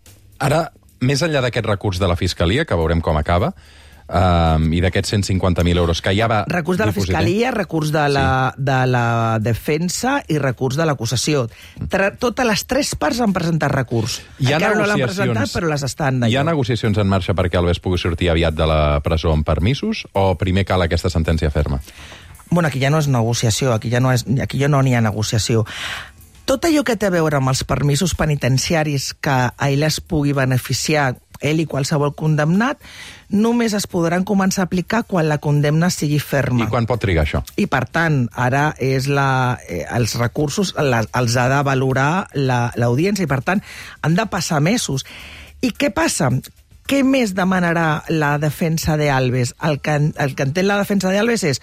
ara, 0.43 0.63
més 1.05 1.21
enllà 1.23 1.43
d'aquest 1.43 1.67
recurs 1.67 1.99
de 1.99 2.07
la 2.09 2.17
Fiscalia, 2.19 2.65
que 2.65 2.77
veurem 2.79 3.01
com 3.01 3.17
acaba, 3.19 3.53
um, 4.09 4.67
i 4.73 4.81
d'aquests 4.83 5.13
150.000 5.15 5.77
euros 5.77 6.01
que 6.01 6.13
ja 6.17 6.27
va... 6.31 6.41
Recurs 6.49 6.79
de 6.81 6.87
la 6.89 6.95
Fiscalia, 6.95 7.51
recurs 7.55 7.93
de 7.93 8.05
la, 8.11 8.25
sí. 8.55 8.63
de 8.69 8.79
la 8.89 9.05
defensa 9.43 10.19
i 10.27 10.39
recurs 10.41 10.79
de 10.79 10.87
l'acusació. 10.89 11.45
Totes 12.19 12.47
les 12.47 12.65
tres 12.69 12.93
parts 12.99 13.21
han 13.23 13.35
presentat 13.35 13.71
recurs. 13.73 14.19
Hi 14.39 14.53
ha 14.53 14.59
Encara 14.59 14.79
no 14.79 14.87
l'han 14.89 15.05
presentat, 15.05 15.53
però 15.53 15.71
les 15.71 15.85
estan 15.85 16.23
Hi 16.29 16.37
ha 16.39 16.45
negociacions 16.47 16.97
en 17.01 17.09
marxa 17.09 17.35
perquè 17.37 17.59
Alves 17.59 17.81
pugui 17.83 18.01
sortir 18.01 18.31
aviat 18.33 18.57
de 18.57 18.69
la 18.69 18.81
presó 19.05 19.33
amb 19.35 19.47
permisos 19.47 20.05
o 20.13 20.33
primer 20.39 20.65
cal 20.67 20.85
aquesta 20.85 21.11
sentència 21.13 21.51
ferma? 21.53 21.81
Bueno, 22.49 22.67
aquí 22.67 22.79
ja 22.81 22.89
no 22.89 22.97
és 22.97 23.07
negociació, 23.07 23.75
aquí 23.75 23.91
ja 23.93 24.01
no, 24.01 24.11
és, 24.11 24.25
aquí 24.41 24.57
ja 24.57 24.67
no 24.71 24.81
n'hi 24.81 24.95
ha 24.97 25.03
negociació 25.05 25.67
Tot 26.49 26.65
allò 26.65 26.81
que 26.81 26.95
té 26.97 27.05
a 27.05 27.13
veure 27.13 27.37
amb 27.37 27.51
els 27.51 27.59
permisos 27.61 28.15
penitenciaris 28.17 29.11
que 29.21 29.33
a 29.53 29.67
ell 29.69 29.83
es 29.85 29.99
pugui 30.01 30.31
beneficiar 30.33 31.11
ell 31.41 31.61
i 31.63 31.67
qualsevol 31.69 32.13
condemnat, 32.17 32.81
només 33.29 33.75
es 33.77 33.87
podran 33.89 34.25
començar 34.27 34.63
a 34.65 34.69
aplicar 34.69 35.03
quan 35.07 35.29
la 35.29 35.39
condemna 35.41 35.89
sigui 35.93 36.19
ferma. 36.19 36.65
I 36.65 36.71
quan 36.71 36.87
pot 36.89 37.01
trigar 37.01 37.25
això? 37.27 37.43
I, 37.55 37.67
per 37.71 37.85
tant, 37.91 38.23
ara 38.35 38.73
és 38.77 39.09
la, 39.11 39.57
eh, 39.67 39.85
els 39.95 40.15
recursos 40.19 40.73
la, 40.77 41.03
els 41.15 41.37
ha 41.37 41.49
de 41.51 41.63
valorar 41.65 42.11
l'audiència 42.35 43.25
la, 43.25 43.29
i, 43.29 43.33
per 43.35 43.41
tant, 43.45 43.63
han 44.01 44.17
de 44.17 44.25
passar 44.29 44.61
mesos. 44.63 45.05
I 45.61 45.73
què 45.75 45.91
passa? 45.95 46.31
Què 46.89 47.03
més 47.05 47.35
demanarà 47.37 48.01
la 48.09 48.31
defensa 48.41 48.95
de 48.97 49.11
Alves? 49.13 49.51
El 49.61 49.75
que, 49.77 49.93
el 50.09 50.31
que 50.33 50.45
entén 50.47 50.65
la 50.65 50.79
defensa 50.79 51.11
de 51.13 51.19
Alves 51.21 51.43
és 51.45 51.59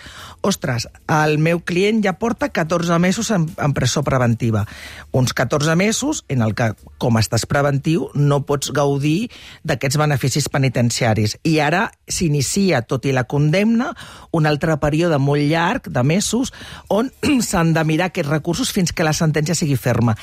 ostres, 0.46 0.86
el 1.10 1.40
meu 1.42 1.64
client 1.66 1.98
ja 2.04 2.12
porta 2.14 2.52
14 2.54 3.00
mesos 3.02 3.32
en, 3.34 3.48
en 3.58 3.74
presó 3.74 4.04
preventiva. 4.06 4.62
Uns 5.10 5.34
14 5.34 5.74
mesos 5.74 6.22
en 6.30 6.46
el 6.46 6.54
que, 6.54 6.68
com 7.02 7.18
estàs 7.18 7.42
preventiu, 7.50 8.06
no 8.14 8.44
pots 8.46 8.70
gaudir 8.70 9.32
d'aquests 9.66 9.98
beneficis 9.98 10.46
penitenciaris. 10.46 11.40
I 11.42 11.58
ara 11.58 11.88
s'inicia, 12.06 12.84
tot 12.86 13.10
i 13.10 13.16
la 13.16 13.26
condemna, 13.26 13.96
un 14.30 14.46
altre 14.46 14.78
període 14.78 15.18
molt 15.18 15.42
llarg, 15.50 15.90
de 15.90 16.06
mesos, 16.06 16.54
on 16.86 17.10
s'han 17.50 17.74
de 17.74 17.82
mirar 17.82 18.12
aquests 18.12 18.30
recursos 18.30 18.70
fins 18.70 18.94
que 18.94 19.02
la 19.02 19.16
sentència 19.16 19.58
sigui 19.58 19.74
ferma. 19.74 20.14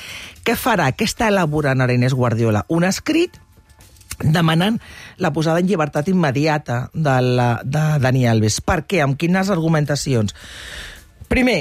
Què 0.48 0.56
farà? 0.56 0.88
Què 0.96 1.04
està 1.04 1.28
elaborant 1.28 1.84
Arenés 1.84 2.16
Guardiola? 2.16 2.64
Un 2.72 2.88
escrit 2.88 3.43
demanant 4.20 4.78
la 5.18 5.32
posada 5.32 5.60
en 5.60 5.68
llibertat 5.68 6.08
immediata 6.08 6.88
de, 6.92 7.16
la, 7.22 7.48
de 7.64 7.84
Dani 8.02 8.26
Alves. 8.30 8.60
Per 8.64 8.84
què? 8.88 9.02
Amb 9.04 9.18
quines 9.20 9.50
argumentacions? 9.52 10.34
Primer, 11.30 11.60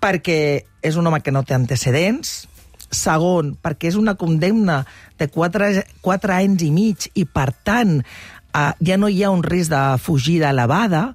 perquè 0.00 0.40
és 0.82 0.96
un 0.96 1.08
home 1.08 1.20
que 1.24 1.34
no 1.34 1.44
té 1.44 1.56
antecedents. 1.56 2.46
Segon, 2.90 3.54
perquè 3.62 3.90
és 3.92 3.96
una 3.98 4.16
condemna 4.18 4.80
de 5.18 5.28
4, 5.30 5.70
4 6.02 6.36
anys 6.40 6.64
i 6.66 6.70
mig 6.74 7.06
i, 7.14 7.24
per 7.24 7.52
tant, 7.66 8.00
eh, 8.00 8.72
ja 8.86 8.96
no 8.98 9.10
hi 9.10 9.22
ha 9.22 9.30
un 9.30 9.44
risc 9.46 9.70
de 9.70 9.82
fugida 10.02 10.50
elevada. 10.50 11.14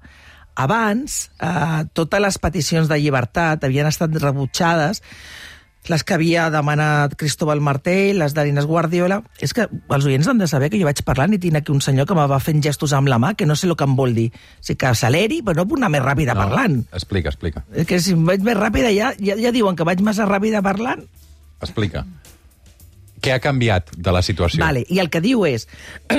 Abans, 0.56 1.32
eh, 1.44 1.84
totes 1.92 2.22
les 2.24 2.38
peticions 2.40 2.88
de 2.88 3.00
llibertat 3.02 3.66
havien 3.68 3.90
estat 3.92 4.16
rebutjades 4.22 5.04
les 5.92 6.04
que 6.04 6.16
havia 6.16 6.48
demanat 6.54 7.16
Cristóbal 7.20 7.62
Martell, 7.62 8.20
les 8.22 8.34
d'Arines 8.36 8.66
Guardiola... 8.70 9.22
És 9.44 9.54
que 9.56 9.68
els 9.70 10.08
oients 10.08 10.28
han 10.32 10.42
de 10.42 10.48
saber 10.50 10.72
que 10.74 10.80
jo 10.82 10.88
vaig 10.88 11.02
parlant 11.06 11.36
i 11.36 11.40
tinc 11.42 11.60
aquí 11.60 11.74
un 11.74 11.84
senyor 11.84 12.08
que 12.10 12.18
me 12.18 12.26
va 12.32 12.40
fent 12.44 12.64
gestos 12.66 12.96
amb 12.98 13.12
la 13.12 13.20
mà, 13.22 13.34
que 13.38 13.46
no 13.46 13.58
sé 13.58 13.70
el 13.70 13.76
que 13.78 13.88
em 13.88 13.96
vol 13.98 14.18
dir. 14.18 14.28
O 14.34 14.66
sigui, 14.66 14.80
que 14.82 14.90
acceleri, 14.90 15.42
però 15.46 15.62
no 15.62 15.68
puc 15.70 15.82
anar 15.82 15.92
més 15.94 16.06
ràpida 16.06 16.36
no, 16.36 16.46
parlant. 16.46 16.82
Explica, 16.92 17.34
explica. 17.34 17.66
És 17.74 17.90
que 17.90 18.02
si 18.02 18.18
vaig 18.18 18.46
més 18.46 18.58
ràpida 18.58 18.92
ja, 18.96 19.14
ja, 19.22 19.38
ja 19.42 19.54
diuen 19.56 19.78
que 19.78 19.88
vaig 19.88 20.02
massa 20.06 20.28
ràpida 20.30 20.64
parlant. 20.66 21.06
Explica. 21.62 22.06
Què 23.22 23.34
ha 23.34 23.42
canviat 23.42 23.94
de 23.96 24.14
la 24.14 24.22
situació? 24.26 24.62
Vale, 24.66 24.86
i 24.90 25.02
el 25.04 25.14
que 25.14 25.24
diu 25.24 25.48
és... 25.50 25.70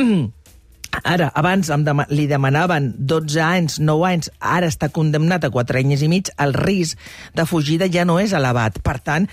Ara, 1.02 1.30
abans 1.34 1.68
em 1.72 1.84
dem 1.86 2.02
li 2.10 2.26
demanaven 2.30 2.92
12 2.98 3.40
anys, 3.42 3.78
9 3.82 4.06
anys, 4.08 4.30
ara 4.40 4.68
està 4.70 4.88
condemnat 4.92 5.44
a 5.44 5.50
4 5.54 5.80
anys 5.82 6.04
i 6.06 6.10
mig, 6.10 6.30
el 6.42 6.54
risc 6.56 6.98
de 7.36 7.46
fugida 7.46 7.90
ja 7.92 8.06
no 8.08 8.18
és 8.22 8.34
elevat. 8.36 8.80
Per 8.84 8.96
tant, 9.04 9.28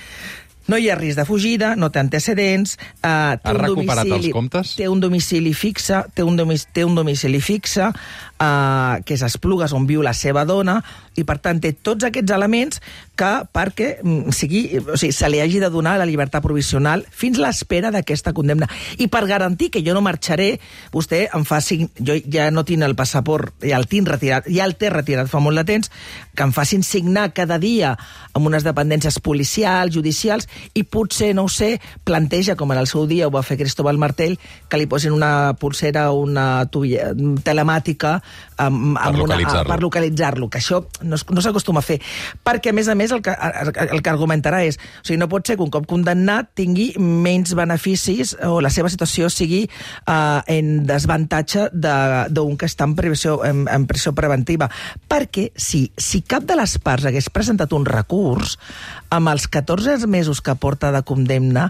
no 0.67 0.79
hi 0.79 0.89
ha 0.89 0.97
risc 0.99 1.19
de 1.19 1.25
fugida, 1.27 1.73
no 1.75 1.91
té 1.91 2.01
antecedents... 2.01 2.77
Eh, 2.77 2.99
té 3.03 3.49
ha 3.49 3.53
un 3.53 3.61
recuperat 3.61 4.07
domicili, 4.07 4.31
els 4.31 4.35
comptes? 4.35 4.75
Té 4.79 4.89
un 4.89 5.03
domicili 5.03 5.53
fixe, 5.57 6.03
té 6.15 6.23
un, 6.23 6.37
domic, 6.39 6.67
té 6.73 6.85
un 6.87 6.95
domicili 6.95 7.41
fixe, 7.43 7.89
eh, 7.89 9.01
que 9.05 9.17
és 9.17 9.25
Esplugues, 9.27 9.73
on 9.75 9.87
viu 9.89 10.03
la 10.05 10.15
seva 10.17 10.45
dona, 10.47 10.79
i 11.19 11.25
per 11.27 11.37
tant 11.43 11.59
té 11.61 11.73
tots 11.85 12.07
aquests 12.07 12.33
elements 12.33 12.79
que 13.19 13.31
perquè 13.53 13.89
mm, 14.01 14.33
sigui, 14.33 14.63
o 14.79 14.97
sigui, 14.97 15.13
se 15.13 15.29
li 15.29 15.41
hagi 15.43 15.59
de 15.61 15.69
donar 15.73 15.97
la 16.01 16.07
llibertat 16.09 16.41
provisional 16.43 17.05
fins 17.11 17.37
l'espera 17.41 17.91
d'aquesta 17.93 18.33
condemna. 18.33 18.67
I 18.97 19.07
per 19.13 19.25
garantir 19.29 19.69
que 19.73 19.83
jo 19.85 19.93
no 19.93 20.01
marxaré, 20.05 20.55
vostè 20.93 21.27
em 21.33 21.45
faci... 21.47 21.83
Jo 21.99 22.17
ja 22.33 22.49
no 22.53 22.63
tinc 22.65 22.85
el 22.85 22.95
passaport, 22.97 23.53
ja 23.61 23.77
el 23.77 23.87
tinc 23.89 24.09
retirat, 24.09 24.47
ja 24.49 24.65
el 24.65 24.75
té 24.79 24.89
retirat 24.93 25.29
fa 25.29 25.41
molt 25.43 25.59
de 25.61 25.65
temps, 25.67 25.91
que 26.33 26.45
em 26.45 26.53
facin 26.55 26.83
signar 26.85 27.29
cada 27.35 27.59
dia 27.61 27.93
amb 28.33 28.49
unes 28.49 28.65
dependències 28.65 29.19
policials, 29.23 29.93
judicials, 29.93 30.47
i 30.73 30.83
potser, 30.83 31.33
no 31.35 31.47
ho 31.47 31.51
sé, 31.51 31.77
planteja, 32.03 32.57
com 32.59 32.71
en 32.71 32.81
el 32.81 32.89
seu 32.89 33.07
dia 33.09 33.27
ho 33.27 33.33
va 33.33 33.43
fer 33.45 33.57
Cristóbal 33.59 33.99
Martell, 34.01 34.37
que 34.69 34.79
li 34.79 34.87
posin 34.89 35.15
una 35.15 35.53
pulsera 35.59 36.09
una 36.13 36.65
tubilla 36.71 37.11
telemàtica 37.43 38.15
amb, 38.57 38.97
amb 38.97 39.03
per 39.03 39.19
localitzar-lo, 39.19 39.79
localitzar 39.81 40.33
que 40.49 40.59
això 40.59 40.81
no, 41.01 41.17
no 41.17 41.43
s'acostuma 41.43 41.81
a 41.81 41.85
fer. 41.85 41.99
Perquè, 42.45 42.71
a 42.71 42.75
més 42.75 42.89
a 42.89 42.95
més, 42.95 43.11
el 43.11 43.21
que, 43.25 43.33
el 43.33 44.03
que 44.03 44.11
argumentarà 44.11 44.63
és 44.67 44.77
o 44.77 45.07
sigui, 45.07 45.19
no 45.21 45.29
pot 45.31 45.47
ser 45.47 45.57
que 45.57 45.65
un 45.65 45.71
cop 45.73 45.87
condemnat 45.89 46.51
tingui 46.57 46.91
menys 46.99 47.53
beneficis 47.57 48.35
o 48.47 48.59
la 48.63 48.71
seva 48.73 48.91
situació 48.91 49.29
sigui 49.33 49.63
uh, 49.65 50.41
en 50.51 50.83
desavantatge 50.87 51.69
d'un 51.73 52.57
que 52.59 52.69
està 52.69 52.87
en 52.87 52.95
privació, 52.97 53.39
en, 53.47 53.65
en 53.71 53.87
privació 53.89 54.13
preventiva. 54.17 54.69
Perquè 55.09 55.49
si, 55.55 55.85
si 55.97 56.23
cap 56.27 56.47
de 56.49 56.57
les 56.59 56.77
parts 56.83 57.09
hagués 57.09 57.31
presentat 57.33 57.73
un 57.75 57.87
recurs, 57.89 58.57
amb 59.13 59.29
els 59.33 59.47
14 59.51 60.07
mesos 60.09 60.41
que 60.43 60.55
porta 60.59 60.91
de 60.93 61.01
condemna, 61.07 61.69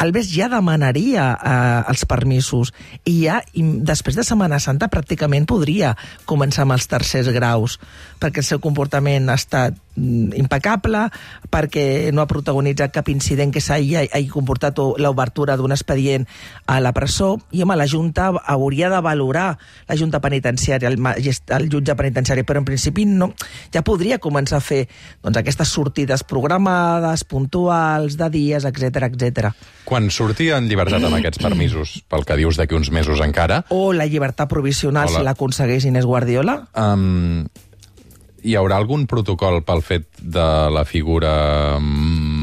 Alves 0.00 0.26
ja 0.34 0.48
demanaria 0.50 1.28
eh, 1.38 1.90
els 1.92 2.02
permisos 2.10 2.72
i 3.06 3.20
ja, 3.24 3.38
i 3.54 3.62
després 3.86 4.18
de 4.18 4.24
Setmana 4.26 4.58
Santa, 4.58 4.90
pràcticament 4.90 5.46
podria 5.46 5.92
començar 6.26 6.64
amb 6.64 6.74
els 6.74 6.88
tercers 6.90 7.30
graus, 7.36 7.78
perquè 8.18 8.42
el 8.42 8.48
seu 8.48 8.62
comportament 8.64 9.30
ha 9.30 9.38
estat 9.38 9.78
impecable, 9.96 11.06
perquè 11.52 12.10
no 12.14 12.22
ha 12.22 12.30
protagonitzat 12.30 12.94
cap 12.94 13.08
incident 13.12 13.52
que 13.54 13.62
s'hagi 13.62 13.94
hagi 14.04 14.28
comportat 14.32 14.78
l'obertura 14.98 15.56
d'un 15.56 15.74
expedient 15.74 16.26
a 16.66 16.80
la 16.82 16.92
presó, 16.96 17.36
i 17.52 17.62
home, 17.62 17.76
la 17.78 17.86
Junta 17.86 18.30
hauria 18.44 18.90
de 18.90 19.00
valorar, 19.04 19.58
la 19.88 19.96
Junta 19.96 20.20
Penitenciària, 20.24 20.90
el, 20.90 20.98
el 20.98 21.68
jutge 21.70 21.94
penitenciari, 21.98 22.44
però 22.46 22.62
en 22.62 22.66
principi 22.66 23.04
no, 23.06 23.32
ja 23.74 23.84
podria 23.86 24.18
començar 24.22 24.58
a 24.58 24.64
fer 24.64 24.84
doncs, 25.22 25.38
aquestes 25.40 25.70
sortides 25.74 26.24
programades, 26.26 27.24
puntuals, 27.28 28.18
de 28.18 28.30
dies, 28.34 28.66
etc 28.68 29.08
etc. 29.10 29.52
Quan 29.84 30.10
sortia 30.10 30.58
en 30.58 30.68
llibertat 30.70 31.04
amb 31.04 31.20
aquests 31.20 31.42
permisos, 31.42 31.98
pel 32.08 32.26
que 32.26 32.38
dius 32.40 32.58
d'aquí 32.58 32.76
uns 32.76 32.90
mesos 32.94 33.22
encara... 33.24 33.62
O 33.74 33.92
la 33.92 34.08
llibertat 34.10 34.50
provisional, 34.50 35.10
la... 35.10 35.20
si 35.20 35.28
l'aconsegueix 35.28 35.86
Inés 35.90 36.08
Guardiola... 36.08 36.64
Um, 36.74 37.46
hi 38.44 38.54
haurà 38.60 38.76
algun 38.76 39.06
protocol 39.08 39.62
pel 39.64 39.80
fet 39.84 40.06
de 40.20 40.46
la 40.74 40.84
figura 40.84 41.32
um, 41.78 42.33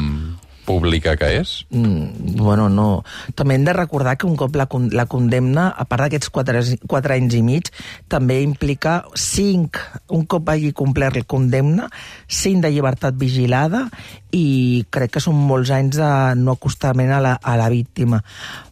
pública 0.65 1.15
que 1.19 1.29
és? 1.39 1.65
Mm, 1.69 2.35
bueno, 2.39 2.69
no. 2.69 3.03
També 3.35 3.55
hem 3.57 3.65
de 3.67 3.73
recordar 3.75 4.17
que 4.17 4.27
un 4.27 4.37
cop 4.39 4.55
la, 4.55 4.67
la 4.95 5.05
condemna, 5.11 5.69
a 5.71 5.85
part 5.89 6.05
d'aquests 6.05 6.31
quatre, 6.33 6.63
quatre 6.87 7.17
anys 7.17 7.35
i 7.37 7.43
mig, 7.45 7.71
també 8.11 8.41
implica 8.45 9.01
cinc, 9.15 9.79
un 10.09 10.25
cop 10.29 10.49
hagi 10.53 10.71
complert 10.77 11.19
la 11.19 11.25
condemna, 11.27 11.89
cinc 12.27 12.63
de 12.65 12.71
llibertat 12.73 13.17
vigilada 13.19 13.87
i 14.31 14.85
crec 14.89 15.17
que 15.17 15.23
són 15.23 15.35
molts 15.35 15.71
anys 15.75 15.99
de 15.99 16.09
no 16.39 16.55
acostament 16.55 17.11
a 17.11 17.21
la, 17.23 17.35
a 17.41 17.57
la 17.59 17.69
víctima. 17.73 18.21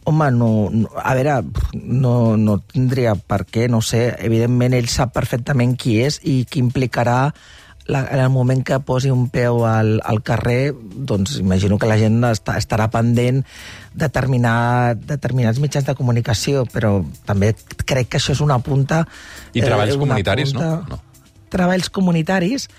Home, 0.10 0.32
no, 0.32 0.52
no, 0.72 0.90
a 0.96 1.14
veure, 1.18 1.40
no, 1.76 2.36
no 2.40 2.60
tindria 2.64 3.16
per 3.16 3.44
què, 3.46 3.68
no 3.70 3.84
sé, 3.86 4.08
evidentment 4.26 4.78
ell 4.78 4.90
sap 4.92 5.14
perfectament 5.16 5.76
qui 5.80 6.00
és 6.06 6.22
i 6.24 6.44
qui 6.50 6.64
implicarà 6.64 7.20
la, 7.90 8.04
en 8.06 8.22
el 8.22 8.30
moment 8.30 8.62
que 8.66 8.78
posi 8.86 9.10
un 9.10 9.28
peu 9.34 9.64
al, 9.68 9.98
al 10.06 10.22
carrer, 10.24 10.74
doncs 10.78 11.40
imagino 11.42 11.80
que 11.82 11.90
la 11.90 11.98
gent 12.00 12.22
està, 12.30 12.56
estarà 12.62 12.88
pendent 12.94 13.42
de 13.42 14.06
determinar, 14.06 14.96
determinats 15.10 15.60
mitjans 15.60 15.88
de 15.90 15.98
comunicació, 15.98 16.64
però 16.70 17.00
també 17.26 17.56
crec 17.90 18.14
que 18.14 18.22
això 18.22 18.36
és 18.38 18.44
una 18.46 18.60
punta... 18.64 19.04
I 19.58 19.66
treballs 19.66 19.96
eh, 19.96 20.00
comunitaris, 20.00 20.54
punta, 20.54 20.70
no? 20.70 20.98
no? 21.00 21.36
Treballs 21.50 21.90
comunitaris, 21.90 22.70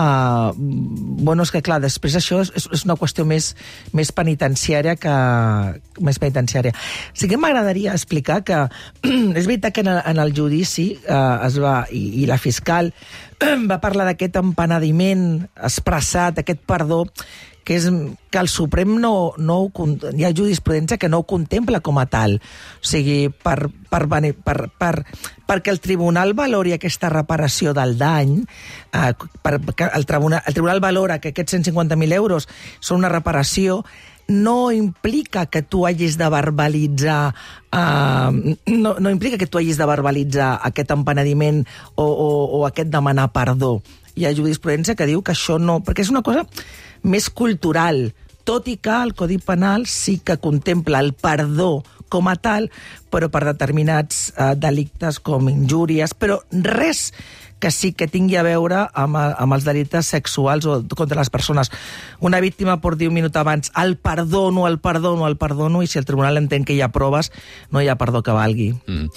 Uh, 0.00 0.54
bueno, 0.56 1.44
és 1.44 1.50
que 1.52 1.60
clar, 1.60 1.76
després 1.82 2.14
això 2.16 2.38
és, 2.40 2.50
és 2.56 2.84
una 2.86 2.94
qüestió 2.96 3.26
més, 3.28 3.50
més 3.92 4.08
penitenciària 4.16 4.94
que 4.96 5.16
més 6.00 6.20
penitenciària. 6.22 6.72
Sí 7.12 7.28
que 7.28 7.36
m'agradaria 7.40 7.92
explicar 7.92 8.38
que 8.48 8.62
és 9.38 9.44
veritat 9.44 9.74
que 9.76 9.84
en 9.84 9.90
el, 9.92 10.00
en 10.14 10.22
el 10.24 10.32
judici 10.36 10.94
uh, 11.02 11.42
es 11.44 11.58
va, 11.60 11.82
i, 11.92 12.22
i 12.22 12.28
la 12.30 12.40
fiscal 12.40 12.94
va 13.70 13.80
parlar 13.82 14.08
d'aquest 14.08 14.40
empenediment 14.40 15.26
expressat, 15.68 16.40
aquest 16.40 16.64
perdó, 16.70 17.02
que 17.64 17.76
és 17.78 17.88
que 18.30 18.38
el 18.38 18.48
Suprem 18.48 18.96
no, 19.02 19.32
no 19.38 19.56
ho, 19.64 19.86
hi 20.14 20.26
ha 20.26 20.32
jurisprudència 20.36 20.98
que 20.98 21.10
no 21.10 21.20
ho 21.20 21.26
contempla 21.28 21.80
com 21.84 21.98
a 21.98 22.06
tal. 22.10 22.38
O 22.80 22.86
sigui, 22.86 23.28
per, 23.30 23.70
per, 23.90 24.04
per, 24.08 24.58
per, 24.78 24.92
perquè 25.48 25.74
el 25.74 25.82
tribunal 25.82 26.34
valori 26.38 26.74
aquesta 26.76 27.10
reparació 27.12 27.74
del 27.76 27.96
dany, 28.00 28.38
eh, 28.94 29.12
per, 29.42 29.58
el, 29.90 30.06
tribunal, 30.06 30.42
el 30.46 30.54
tribunal 30.54 30.80
valora 30.80 31.18
que 31.20 31.34
aquests 31.34 31.58
150.000 31.58 32.16
euros 32.20 32.48
són 32.80 33.02
una 33.02 33.12
reparació, 33.12 33.82
no 34.30 34.70
implica 34.70 35.46
que 35.46 35.62
tu 35.62 35.86
hagis 35.86 36.16
de 36.16 36.28
verbalitzar 36.30 37.34
uh, 37.74 38.30
no, 38.66 38.94
no 39.02 39.10
implica 39.10 39.36
que 39.36 39.48
tu 39.50 39.58
hagis 39.58 39.76
de 39.76 39.88
verbalitzar 39.90 40.52
aquest 40.62 40.94
empenediment 40.94 41.64
o, 41.96 42.06
o, 42.06 42.28
o 42.60 42.66
aquest 42.68 42.94
demanar 42.94 43.32
perdó. 43.34 43.80
Hi 44.16 44.26
ha 44.26 44.34
jurisprudència 44.36 44.96
que 44.98 45.08
diu 45.10 45.22
que 45.22 45.34
això 45.36 45.58
no... 45.60 45.80
Perquè 45.84 46.06
és 46.06 46.12
una 46.12 46.24
cosa 46.26 46.46
més 47.02 47.30
cultural, 47.30 48.10
tot 48.44 48.68
i 48.68 48.76
que 48.82 48.92
el 48.92 49.14
Codi 49.14 49.38
Penal 49.38 49.86
sí 49.88 50.18
que 50.24 50.40
contempla 50.42 51.00
el 51.00 51.14
perdó 51.14 51.82
com 52.10 52.26
a 52.28 52.34
tal, 52.36 52.68
però 53.10 53.30
per 53.30 53.44
determinats 53.46 54.32
eh, 54.34 54.54
delictes 54.58 55.20
com 55.22 55.48
injúries, 55.48 56.12
però 56.18 56.40
res 56.50 57.12
que 57.60 57.70
sí 57.70 57.92
que 57.92 58.08
tingui 58.08 58.38
a 58.40 58.42
veure 58.42 58.86
amb, 58.96 59.18
amb 59.20 59.54
els 59.54 59.66
delictes 59.68 60.08
sexuals 60.10 60.66
o 60.66 60.80
contra 60.96 61.20
les 61.20 61.30
persones. 61.30 61.70
Una 62.18 62.40
víctima 62.40 62.80
pot 62.80 62.96
dir 62.98 63.10
un 63.12 63.18
minut 63.20 63.36
abans 63.36 63.70
el 63.78 63.98
perdono, 64.00 64.66
el 64.66 64.80
perdono, 64.80 65.28
el 65.28 65.36
perdono, 65.36 65.84
i 65.84 65.86
si 65.86 66.00
el 66.00 66.08
tribunal 66.08 66.40
entén 66.40 66.64
que 66.64 66.74
hi 66.74 66.80
ha 66.80 66.90
proves, 66.90 67.30
no 67.70 67.84
hi 67.84 67.92
ha 67.92 68.00
perdó 68.00 68.24
que 68.24 68.34
valgui. 68.34 68.72
Mm. 68.88 69.12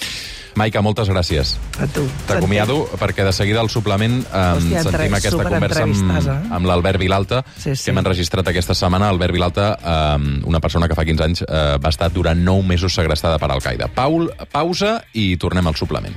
Maica, 0.56 0.80
moltes 0.82 1.08
gràcies. 1.10 1.56
A 1.82 1.86
tu. 1.90 2.04
T'acomiado 2.28 2.84
perquè 3.00 3.24
de 3.26 3.32
seguida 3.34 3.58
al 3.60 3.68
suplement 3.72 4.20
eh, 4.22 4.42
Hòstia, 4.54 4.82
sentim 4.84 5.08
entre- 5.08 5.16
aquesta 5.18 5.48
conversa 5.48 5.82
amb, 5.82 6.18
eh? 6.20 6.36
amb 6.54 6.66
l'Albert 6.70 6.98
Vilalta, 7.02 7.42
Sí, 7.56 7.74
sí. 7.74 7.84
que 7.84 7.90
hem 7.90 7.98
enregistrat 8.04 8.46
aquesta 8.52 8.74
setmana. 8.78 9.08
Albert 9.10 9.34
Vilalta, 9.34 9.66
eh, 9.82 10.42
una 10.46 10.60
persona 10.60 10.86
que 10.88 10.94
fa 10.94 11.04
15 11.04 11.24
anys 11.26 11.42
eh, 11.42 11.64
va 11.82 11.90
estar 11.90 12.10
durant 12.12 12.38
9 12.44 12.62
mesos 12.66 12.94
segrestada 12.94 13.38
per 13.38 13.50
Al-Qaeda. 13.50 13.88
Paul, 13.94 14.30
pausa 14.52 15.00
i 15.12 15.36
tornem 15.36 15.66
al 15.66 15.74
suplement. 15.74 16.14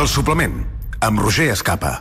El 0.00 0.06
suplement, 0.08 0.54
amb 1.02 1.18
Roger 1.20 1.50
Escapa. 1.52 1.96